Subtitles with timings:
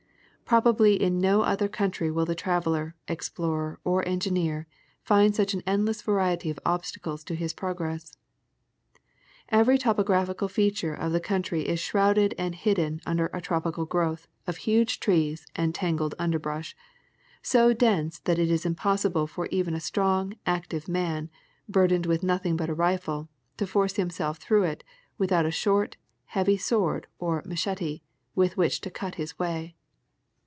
[0.51, 4.67] Prob ably in no other country will the traveler, explorer, or engineer,
[5.01, 8.17] find such an endless variety of obstacles to his progress.
[9.47, 14.57] Every topographical feature of the country is shrouded and hidden under a tropical growth of
[14.57, 16.75] huge trees and tangled under brush,
[17.41, 21.29] so dense that it is impossible for even a strong, active man,
[21.69, 24.83] burdened with nothing but a rifle, to force himself through it
[25.17, 25.95] without a short,
[26.25, 28.01] heavy sword or tnach'ete,
[28.35, 29.77] with which to cut his way.